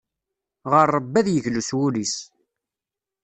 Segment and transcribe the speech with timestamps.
[0.71, 2.15] Ɣer Ṛebbi ad yeglu s wul-is.